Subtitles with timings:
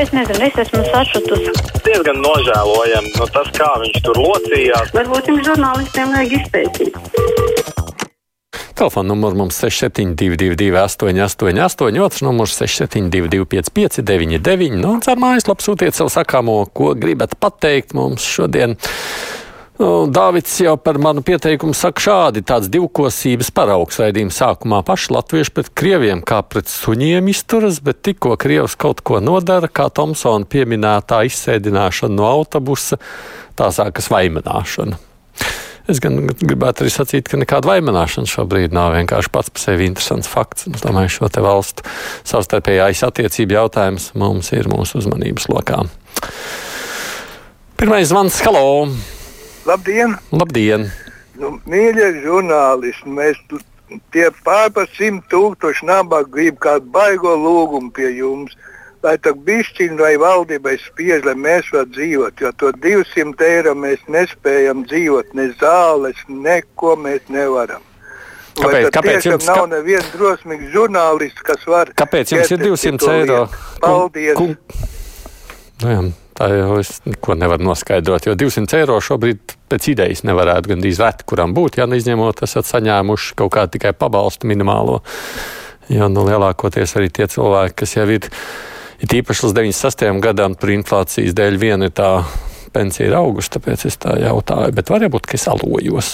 [0.00, 1.52] Es nezinu, es esmu sašutusi.
[1.84, 4.94] Diezgan nožēlojami nu, tas, kā viņš tur locījās.
[4.96, 6.96] Varbūt jums žurnālistiem vajag izpētīt.
[8.80, 16.08] Telefona numurs mums 6722, 888, otrs numurs 672, 559, nu, un caur mājaslapu sūtiet savu
[16.16, 18.78] sakāmo, ko gribat pateikt mums šodien.
[19.80, 25.52] Nu, Dāvids jau par manu pieteikumu saka šādi: tāds divkosības paraugs raidījuma sākumā paši latvieši
[25.56, 31.22] pret krieviem kā pret suņiem izturas, bet tikko krievs kaut ko nodara, kā Tomsona pieminētā
[31.30, 32.98] izsēdināšana no autobusa,
[33.56, 34.98] tā sākas vaimināšana.
[35.88, 40.28] Es gan gribētu arī sacīt, ka nekāda vainināšana šobrīd nav vienkārši pats par sevi interesants
[40.28, 40.66] fakts.
[40.68, 41.86] Es domāju, šo te valstu
[42.28, 45.80] savstarpējās attiecību jautājums mums ir mūsu uzmanības lokā.
[47.80, 48.84] Pirmais zvans, halo!
[49.70, 50.16] Labdien!
[50.34, 50.88] Labdien!
[51.40, 53.38] Nu, mīļie žurnālisti, mēs
[54.12, 58.56] tie pār par simt tūkstoši nabaga grib kādu baigo lūgumu pie jums.
[59.00, 64.02] Lai tā bišķiņa vai valdībai spiež, lai mēs varētu dzīvot, jo to 200 eiro mēs
[64.12, 67.80] nespējam dzīvot, ne zāles, neko mēs nevaram.
[68.60, 72.66] Vai Kāpēc- tad kāpēc jums- nav neviens drosmīgs žurnālists, kas var Kāpēc jums ir ķerties
[72.66, 73.48] 200 pie to eiro?
[73.80, 74.36] Paldies!
[74.36, 74.56] Kum,
[75.80, 80.72] nu jā, tā jau es neko nevaru noskaidrot, jo 200 eiro šobrīd pēc idejas nevarētu
[80.72, 85.00] gandrīz reti, kuram būt, ja neizņemot, esat saņēmuši kaut kā tikai pabalstu minimālo.
[85.90, 88.30] Jo nu, lielākoties arī tie cilvēki, kas jau ir,
[89.02, 90.06] ir īpaši līdz 96.
[90.24, 92.12] gadam, tur inflācijas dēļ viena ir tā
[92.72, 96.12] pensija ir augusta, tāpēc es tā jautāju, bet var būt, ka es alojos.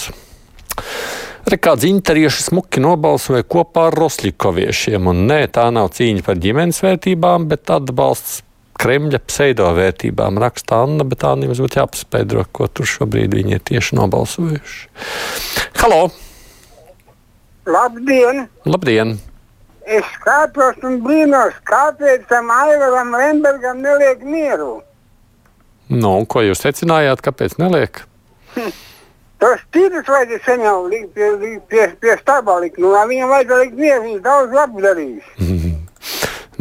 [1.47, 6.81] Arī kāds interieši smuki nobalsoja kopā ar Roslikoviešiem, un nē, tā nav cīņa par ģimenes
[6.83, 8.41] vērtībām, bet atbalsts
[8.77, 13.97] Kremļa pseidovērtībām, raksta Anna, bet tā jums būtu jāpaskaidro, ko tur šobrīd viņi ir tieši
[13.97, 14.89] nobalsojuši.
[15.81, 16.07] Halo!
[17.67, 18.45] Labdien!
[18.69, 19.17] Labdien!
[19.87, 24.81] Es skatos un brīnos, kāpēc tam Aivaram Lembergam neliek mieru.
[25.87, 28.03] Nu, ko jūs secinājāt, kāpēc neliek?
[29.39, 31.29] Tos tīrus vajadzēja sen jau likt pie,
[31.69, 32.79] pie, pie stāvā likt.
[32.81, 35.29] Nu, viņam vajadzēja likt mieru, viņš daudz labu darījis.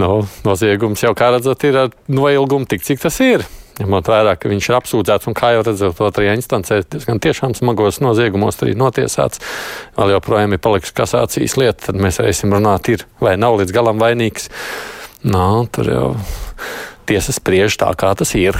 [0.00, 3.46] Nu, noziegums jau, kā redzat, ir ar noilgumu tik, cik tas ir.
[3.76, 8.00] Ņemot vērā, ka viņš ir apsūdzēts un, kā jau redzat, otrajā instancē diezgan tiešām smagos
[8.00, 9.42] noziegumos arī notiesāts,
[9.98, 14.00] vēl joprojām ir palikusi kasācijas lieta, tad mēs varēsim runāt, ir vai nav līdz galam
[14.00, 14.48] vainīgs.
[15.28, 15.46] Nā,
[15.76, 16.08] tur jau
[17.08, 18.56] tiesa spriež tā, kā tas ir.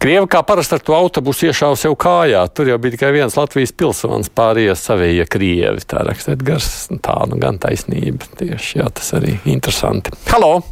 [0.00, 2.40] Krievi kā parasti ar to autobusu iešāva sev kājā.
[2.56, 5.82] Tur jau bija tikai viens Latvijas pilsonis, pārējie savie krievi.
[5.84, 8.24] Tā rakstīt gars, tā nu gan taisnība.
[8.40, 10.14] Tieši jā, tas arī interesanti.
[10.30, 10.62] Halo!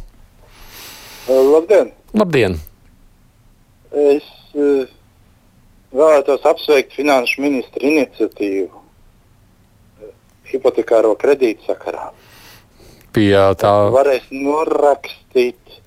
[1.29, 1.91] Labdien!
[2.17, 2.57] Labdien!
[3.93, 4.25] Es
[4.57, 4.89] uh,
[5.93, 10.11] vēlētos apsveikt finanšu ministru iniciatīvu eh,
[10.49, 12.09] hipotekāro kredītu sakarā.
[13.13, 15.78] Pie tā Varēs norakstīt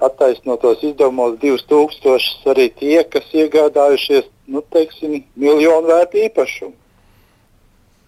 [0.00, 6.76] attaisnotos izdevumos 2000 arī tie, kas iegādājušies nu, teiksim, miljonu vērtu īpašumu.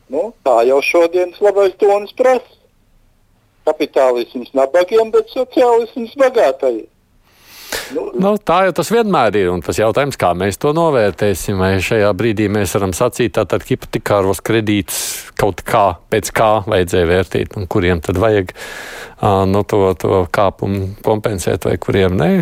[0.09, 2.55] Nu, tā jau šodienas labais tonis prasa.
[3.69, 6.89] Kapitālisms nabagiem, bet sociālisms bagātajiem.
[7.95, 9.51] Nu, tā jau tas vienmēr ir.
[9.53, 14.43] Un tas jautājums, kā mēs to novērtēsim, vai šajā brīdī mēs varam sacīt, tātad hipotekāros
[14.45, 15.01] kredītus
[15.41, 20.93] kaut kā pēc kā vajadzēja vērtīt, un kuriem tad vajag uh, no to, to kāpumu
[21.07, 22.33] kompensēt, vai kuriem nē.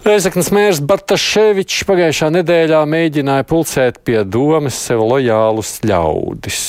[0.00, 6.60] Reizeknas mērs Bartaševičs pagājušā nedēļā mēģināja pulcēt pie domas sev lojālus ļaudis.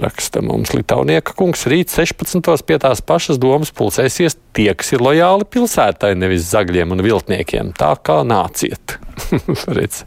[0.00, 2.40] Raksta mums Litānieka kungs, rīt 16.
[2.64, 7.74] pie tās pašas domas pulcēsies tie, kas ir lojāli pilsētai, nevis zagļiem un viltniekiem.
[7.76, 8.96] Tā kā nāciet.
[9.76, 10.06] Redz,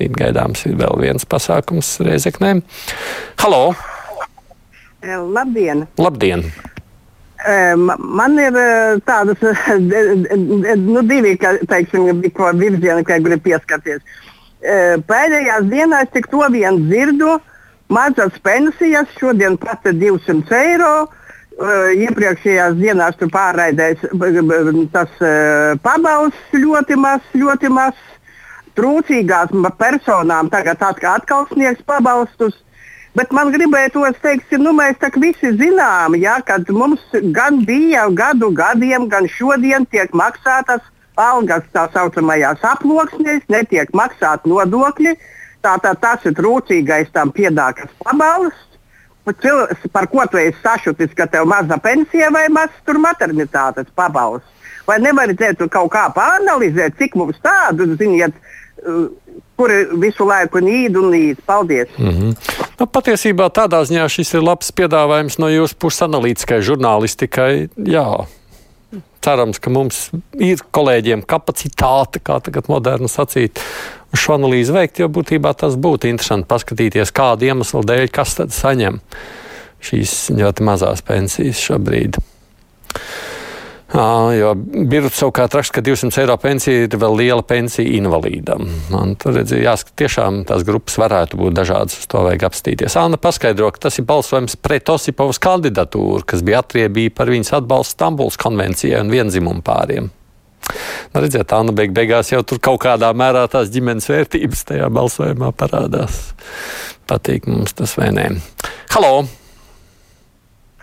[0.00, 2.56] rīt gaidāms ir vēl viens pasākums Reizeknē.
[3.44, 3.62] Halo!
[5.06, 5.86] Labdien!
[6.02, 6.48] Labdien!
[7.46, 8.56] Man ir
[9.06, 9.38] tādas
[9.78, 12.22] nu, divi teiksim,
[12.58, 14.02] virzieni, kā gribu pieskarties.
[15.06, 17.36] Pēdējās dienās tik to vien dzirdu,
[17.94, 20.92] mazas pensijas, šodien pat 200 eiro.
[21.58, 24.02] Iepriekšējās dienās tur pārraidēs
[24.94, 25.14] tas
[25.82, 28.04] pabalsts ļoti mazs, ļoti mazs.
[28.78, 32.54] Trūcīgās personām tagad atkal sniegs pabalstus.
[33.16, 37.00] Bet man gribētos teikt, nu, mēs visi zinām, ja, ka mums
[37.34, 40.84] gan bija gadu gadiem, gan šodien tiek maksātas
[41.18, 45.16] algas tā saucamajās aploksnēs, netiek maksāt nodokļi.
[45.64, 48.64] Tātad tas ir trūcīgais tam piedākas pabalsts.
[49.92, 54.54] Par ko tu esi sašutis, ka tev maza pensija vai mazs maternitātes pabalsts?
[54.88, 58.32] Vai nevarētu kaut kā pāranalizēt, cik mums tādu ziniet,
[59.58, 61.42] kuri visu laiku nīd un nīd.
[61.46, 61.88] Paldies!
[61.98, 62.34] Mm -hmm.
[62.80, 67.68] nu, patiesībā tādā ziņā šis ir labs piedāvājums no jūsu puses analītiskai žurnālistikai.
[67.76, 68.26] Jā,
[69.24, 73.58] cerams, ka mums ir kolēģiem kapacitāte, kā tagad moderni sacīt,
[74.12, 78.54] uz šo analīzi veikt, jo būtībā tas būtu interesanti paskatīties, kādu iemeslu dēļ kas tad
[78.54, 79.00] saņem
[79.80, 82.18] šīs ļoti mazās pensijas šobrīd.
[83.88, 88.66] Jo Birts savukārt raksta, ka 200 eiro pensija ir vēl liela pensija invalīdam.
[88.92, 92.98] Man tur redzēja, jāsaka, tiešām tās grupas varētu būt dažādas, uz to vajag apstīties.
[93.00, 97.96] Anna paskaidro, ka tas ir balsojums pret Osipovas kandidatūru, kas bija atriebīja par viņas atbalstu
[97.96, 100.12] Stambuls konvencijai un vienzimumu pāriem.
[101.14, 105.54] Nu, redziet, Anna beig beigās jau tur kaut kādā mērā tās ģimenes vērtības tajā balsojumā
[105.56, 106.26] parādās.
[107.08, 108.28] Patīk mums tas vai nē.
[108.92, 109.24] Halo!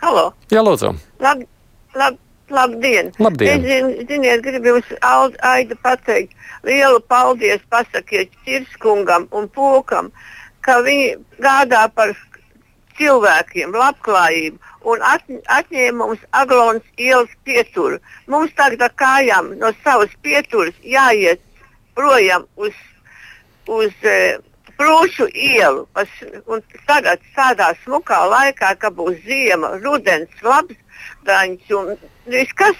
[0.01, 0.31] Halo!
[0.49, 0.95] Jā, lūdzu!
[1.21, 1.45] Lab,
[1.93, 2.17] lab,
[2.49, 3.11] labdien!
[3.19, 3.63] Labdien.
[3.63, 6.33] Es zin, ziniet, gribu jums Aida pateikt
[6.63, 10.11] lielu paldies pasakiet Čirskungam un Pūkam,
[10.65, 12.15] ka viņi gādā par
[12.97, 17.99] cilvēkiem, labklājību un at, atņēma mums Aglons ielas pieturu.
[18.31, 21.41] Mums tagad kājām no savas pieturas jāiet
[21.97, 22.75] projām uz,
[23.67, 24.37] uz e,
[24.75, 25.85] Prūšu ielu.
[25.95, 26.09] Pas,
[26.51, 30.75] un tagad tādā smukā laikā, kad būs ziema, rudens, labs
[31.27, 31.93] daņš un
[32.31, 32.79] viss kas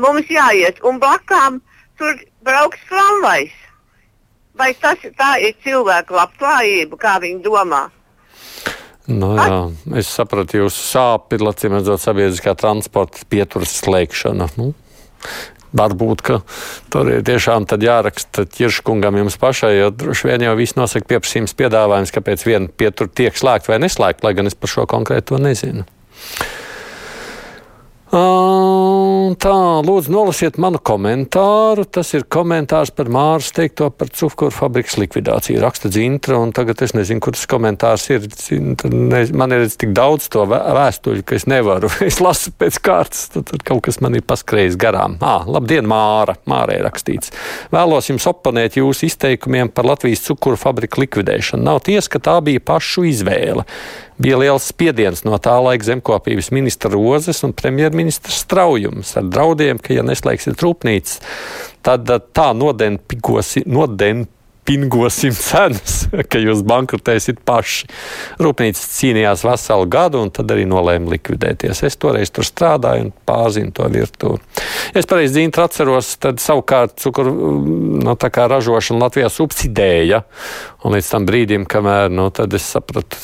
[0.00, 0.80] mums jāiet.
[0.86, 1.60] Un blakām
[2.00, 3.56] tur brauks tramvajs.
[4.60, 7.86] Vai tas tā ir cilvēku labklājība, kā viņi domā?
[9.10, 9.62] Nu, jā,
[9.98, 14.50] es sapratu, jūsu sāpes, acīm redzot, sabiedriskā transporta pieturas slēgšana.
[14.60, 14.74] Nu,
[15.76, 16.40] varbūt, ka
[16.92, 22.14] tur ir tiešām jāraksta ķirškungam jums pašai, jo droši vien jau viss nosaka pieprasījums piedāvājums,
[22.14, 25.86] kāpēc viena pietura tiek slēgta vai neslēgta, lai gan es par šo konkrēto nezinu.
[28.10, 29.52] Tā,
[29.86, 31.84] lūdzu, nolasiet manu komentāru.
[31.86, 35.60] Tas ir komentārs par Māras teikto par cukuru fabrikas likvidāciju.
[35.62, 38.26] Raksta Dzintra, un tagad es nezinu, kur tas komentārs ir.
[39.30, 41.92] Man ir tik daudz to vē- vēstuļu, ka es nevaru.
[42.10, 45.14] Es lasu pēc kārtas, tad, tad kaut kas man ir paskrējis garām.
[45.22, 46.34] Ah, labdien, Māra!
[46.50, 47.30] Mārai rakstīts.
[47.70, 51.62] Vēlos jums oponēt jūsu izteikumiem par Latvijas cukuru fabriku likvidēšanu.
[51.70, 53.68] Nav tiesa, ka tā bija pašu izvēle.
[54.20, 59.94] Bija liels spiediens no tā laika zemkopības ministra Rozes un premjerministra Straujums ar draudiem, ka,
[59.96, 61.22] ja neslēgsiet rūpnīcas,
[61.86, 63.64] tad eh, tā nodenpigosi,
[64.70, 67.88] nodenpingosim cenas, ka jūs bankrotēsiet paši.
[68.40, 71.82] Rūpnīca cīnījās veselu gadu un tad arī nolēma likvidēties.
[71.86, 74.40] Es toreiz tur strādāju un pārzinu to virtuvi.
[74.94, 77.34] Es pareizi dzīvoju, atceros, tad savukārt cukuru
[78.04, 80.22] no, ražošanu Latvijā subsidēja.
[80.84, 83.18] Un līdz tam brīdim, kamēr nu, es sapratu,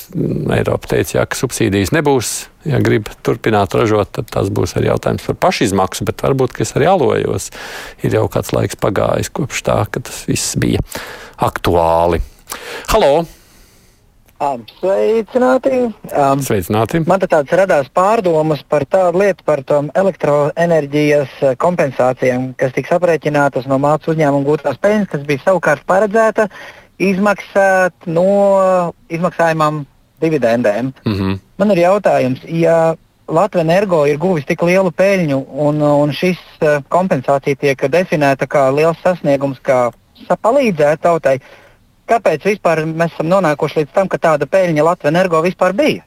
[0.57, 2.35] Eiropa teica, jā, ka subsīdijas nebūs.
[2.67, 6.89] Ja grib turpināt ražot, tad tas būs arī jautājums par pašizmaksu, bet varbūt es arī
[6.91, 7.53] alojos.
[8.03, 10.83] Ir jau kāds laiks pagājis kopš tā, ka tas viss bija
[11.47, 12.23] aktuāli.
[12.91, 13.27] Halo!
[14.37, 15.87] Um, sveicināti!
[16.13, 17.01] Um, Sveicināti!
[17.09, 22.93] man te tāds radās pārdomas par tādu lietu, par tām elektroenerģijas eh, kompensācijām, kas tiks
[22.99, 26.51] aprēķinātas no mācību uzņēmuma gūtās peļņas, kas bija savukārt paredzēta
[27.01, 28.27] izmaksāt no
[29.09, 29.87] izmaksājumām
[30.21, 30.93] dividendēm.
[31.05, 31.39] Mm -hmm.
[31.59, 32.97] Man ir jautājums, ja
[33.29, 38.71] Latvijas energo ir guvis tik lielu peļņu un, un šis eh, kompensācija tiek definēta kā
[38.75, 39.91] liels sasniegums, kā
[40.43, 41.41] palīdzēt tautai,
[42.07, 46.03] kāpēc vispār mēs esam nonākuši līdz tam, ka tāda peļņa Latvijas energo vispār bija?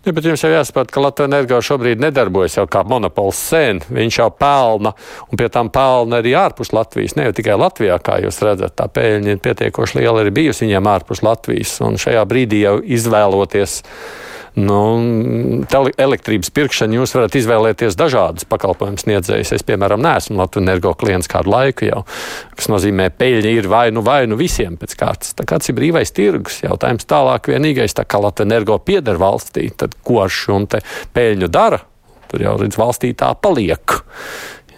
[0.00, 3.82] Ja, bet jums jau jāsaprot, ka Latvijas energo šobrīd nedarbojas jau kā monopols sen.
[3.92, 4.94] Viņš jau pelna,
[5.28, 7.18] un pie tam pelna arī ārpus Latvijas.
[7.18, 10.88] Ne jau tikai Latvijā, kā jūs redzat, tā peļņa ir pietiekoši liela arī bijusi viņiem
[10.94, 11.74] ārpus Latvijas.
[11.84, 13.76] Un šajā brīdī jau izvēloties
[14.58, 14.80] nu,
[16.00, 19.54] elektrības pirkšanu, jūs varat izvēlēties dažādas pakalpojumu sniedzējas.
[19.56, 22.02] Es, piemēram, neesmu Latvijas energo klients kādu laiku jau,
[22.56, 25.36] kas nozīmē, peļņa ir vai nu, vai nu visiem pēc kārtas.
[25.38, 29.68] Tā kā tas ir brīvais tirgus jautājums tālāk vienīgais, tā kā Latvijas energo pieder valstī,
[29.76, 30.58] tad ko ar šo
[31.14, 31.80] peļņu dara?
[32.30, 33.96] Tur jau līdz valstī tā paliek.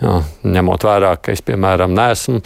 [0.02, 2.40] Jā, ņemot vērā, ka es, piemēram, neesmu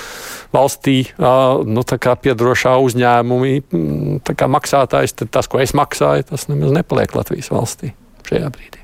[0.53, 7.49] valstī nu, piedarošā uzņēmuma mm, maksātājs, tad tas, ko es maksāju, tas nemaz nepaliek Latvijas
[7.55, 7.95] valstī
[8.29, 8.83] šajā brīdī.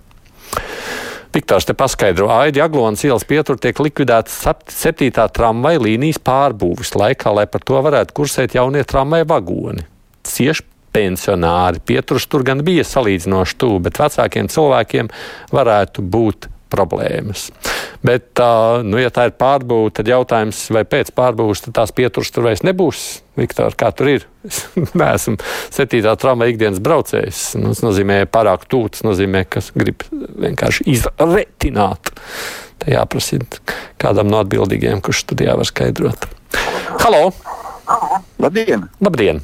[1.33, 3.79] Viktors te paskaidro, Aidi Aglonas ielas pietur tiek
[4.29, 9.87] sep- septītā tramvaja līnijas pārbūves laikā, lai par to varētu kursēt jaunie tramvaja vagoni.
[10.29, 11.81] Cieši pensionāri.
[11.81, 15.09] Pieturas tur gan bija salīdzinoši tuvu, bet vecākiem cilvēkiem
[15.57, 17.51] varētu būt problēmas.
[18.03, 18.41] Bet,
[18.83, 23.05] nu, ja tā ir pārbūve, tad jautājums, vai pēc pārbūves tās pieturas tur vairs nebūs.
[23.39, 24.27] Viktor, kā tur ir?
[24.45, 24.65] Es
[24.99, 25.39] neesmu
[25.73, 27.45] septītā tramvaja ikdienas braucējs.
[27.61, 32.13] Nu, tas nozīmē pārāk tuvu, tas nozīmē, ka grib vienkārši izretināt.
[32.83, 33.61] Te jāprasīt
[34.03, 36.27] kādam no atbildīgiem, kurš studijā var skaidrot.
[37.05, 37.31] Halo!
[38.43, 38.89] Labdien!
[39.01, 39.41] Labdien!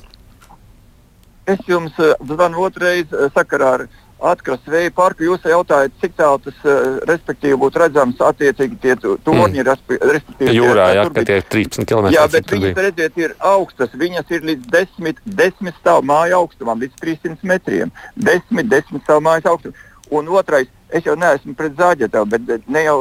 [1.48, 1.96] Es jums
[2.28, 3.86] zvanu otrreiz sakarā ar
[4.18, 5.24] atkrastes vēja parku.
[5.26, 9.68] Jūs jautājat, cik tālu tas uh, respektīvi būtu redzams attiecīgi tie torņi, mm.
[10.12, 10.56] respektīvi.
[10.56, 12.10] Jūrā, jā, ka tie ir 13 km.
[12.14, 13.94] Jā, bet viņas, redziet, ir augstas.
[13.98, 17.94] Viņas ir līdz 10, 10 stāvu māju augstumam, līdz 300 metriem.
[18.16, 19.86] 10, 10 stāvu mājas augstumam.
[20.10, 22.98] Un otrais, es jau neesmu pret zāģetām, bet ne jau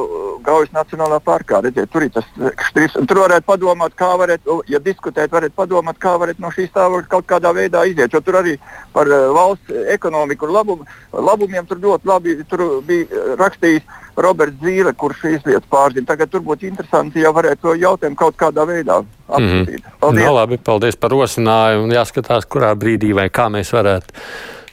[0.47, 1.59] Gaujas Nacionālā parkā.
[1.65, 2.27] Redziet, tur ir tas
[2.69, 2.95] štrifs.
[3.09, 7.27] Tur varētu padomāt, kā varētu, ja diskutēt, varētu padomāt, kā varētu no šīs stāvokļa kaut
[7.29, 8.13] kādā veidā iziet.
[8.13, 8.55] Jo tur arī
[8.95, 13.85] par uh, valsts ekonomiku un labum, labumiem tur ļoti labi tur bija rakstījis
[14.17, 16.07] Roberts Zīle, kurš šīs lietas pārzina.
[16.09, 19.83] Tagad tur būtu interesanti, ja varētu to jautājumu kaut kādā veidā apskatīt.
[19.83, 19.97] Mm.
[20.01, 20.25] Paldies.
[20.25, 21.91] No, labi, paldies par rosinājumu.
[21.93, 24.15] Jāskatās, kurā brīdī vai kā mēs varētu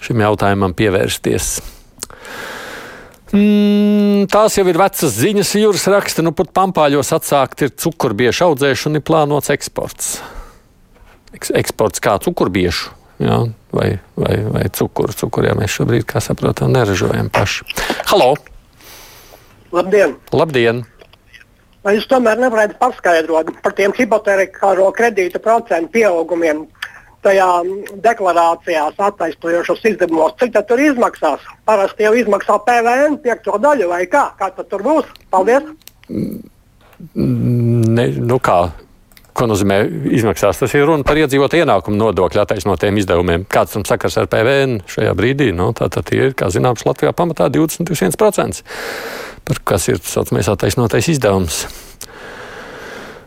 [0.04, 1.57] šim jautājumam pievērsties.
[3.35, 5.57] Mm, tās jau ir vecas ziņas.
[5.59, 10.12] Jūras raksta, nu pat pampāļos atsākt ir cukurbiešu audzēšana, ir plānots eksports.
[11.35, 12.95] Eks, eksports kā cukurbiešu.
[13.25, 13.41] Jā,
[13.75, 13.88] vai,
[14.19, 15.14] vai, vai cukuru.
[15.19, 17.67] Cukuriem mēs šobrīd, kā saprotam, neražojam paši.
[18.11, 18.35] Halo!
[19.75, 20.14] Labdien!
[20.35, 20.85] Labdien!
[21.85, 26.62] Vai jūs tomēr nevarētu paskaidrot par tiem hipotekāro kredītu procentu pieaugumiem,
[27.25, 27.49] tajā
[28.04, 31.45] deklarācijās attaisnojošos izdevumos, cik tur izmaksās.
[31.66, 34.28] Parasti jau izmaksā PVN piekto daļu vai kā?
[34.38, 35.11] Kā tur būs?
[35.33, 35.66] Paldies!
[37.14, 38.59] Ne, nu kā?
[39.35, 39.81] Ko nozīmē
[40.14, 40.61] izmaksās?
[40.61, 43.47] Tas ir runa par iedzīvotāju ienākumu nodokļu attaisnotiem izdevumiem.
[43.50, 45.49] Kāds tam sakars ar PVN šajā brīdī?
[45.57, 48.62] Nu, tā tad ir, kā zināms, Latvijā pamatā 21%,
[49.49, 51.64] par kas ir saucamais attaisnotais izdevums.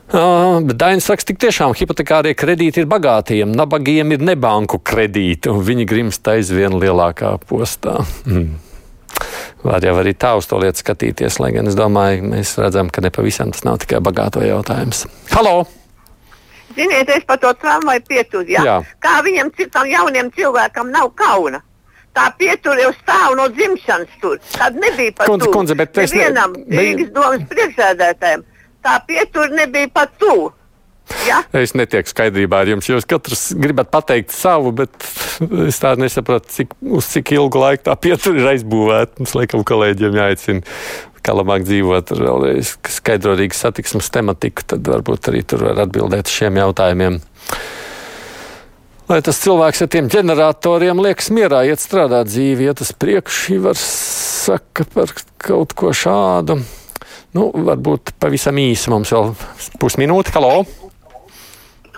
[0.08, 5.60] Uh, bet Dainis saka, tik tiešām hipotekārie kredīti ir bagātiem, nabagiem ir nebanku kredīti, un
[5.68, 7.98] viņi grimst aizvien lielākā postā.
[8.24, 8.56] Mm.
[9.68, 13.04] Var jau arī tā uz to lietu skatīties, lai gan es domāju, mēs redzam, ka
[13.04, 15.04] nepavisam tas nav tikai bagāto jautājums.
[15.34, 15.66] Halo!
[16.78, 18.48] Ziniet, es par to tramvaju pieturu.
[18.48, 18.64] Ja?
[18.64, 18.80] Jā.
[19.04, 21.66] Kā viņam citam jauniem cilvēkam nav kauna?
[22.16, 24.40] Tā pietura jau stāv no dzimšanas tur.
[24.56, 26.78] Tad nebija pat kundze, kundze, bet es nevienam ne...
[26.80, 28.54] Rīgas domas priekšsēdētājiem
[28.88, 30.54] tā pietur nebija pat tuvu.
[31.28, 31.40] Ja?
[31.56, 32.88] Es netieku skaidrībā ar jums.
[32.90, 34.92] Jūs katrs gribat pateikt savu, bet
[35.68, 39.22] es tā nesapratu, cik, uz cik ilgu laiku tā pietura ir aizbūvēta.
[39.22, 40.78] Mums, laikam, kolēģiem jāicina,
[41.24, 47.22] kā labāk dzīvot vēlreiz skaidrorīgas satiksmes tematiku, tad varbūt arī tur var atbildēt šiem jautājumiem.
[49.08, 53.80] Lai tas cilvēks ar tiem ģeneratoriem liekas mierā, iet strādāt dzīvi, iet uz priekšu, var
[53.80, 56.60] saka par kaut ko šādu.
[57.38, 59.34] Nu, varbūt pavisam īsi mums vēl
[59.82, 60.34] pusminūte.
[60.34, 60.64] Halo!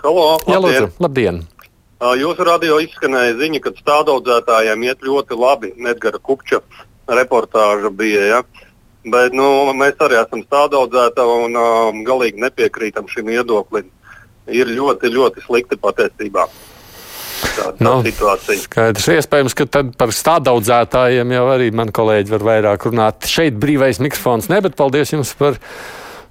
[0.02, 0.24] Halo!
[0.44, 1.40] Jā, lūdzu, labdien!
[2.20, 5.70] Jūsu radio izskanēja ziņa, ka stādaudzētājiem iet ļoti labi.
[5.80, 6.60] Nedgara Kupča
[7.08, 8.26] reportāža bija.
[8.28, 8.40] Ja?
[9.08, 13.88] Bet nu, mēs arī esam stādaudzētāji un uh, galīgi nepiekrītam šim viedoklim.
[14.50, 16.48] Ir ļoti, ļoti slikti patiesībā
[17.56, 18.64] tāda nu, situācija.
[18.64, 23.28] Skaidrs, iespējams, ka tad par stādaudzētājiem jau arī mani kolēģi var vairāk runāt.
[23.30, 25.58] Šeit brīvais mikrofons ne, bet paldies jums par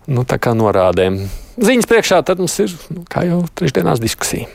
[0.10, 1.22] nu, norādēm.
[1.60, 4.48] Ziņas priekšā tad mums ir, nu, kā jau trešdienās diskusija.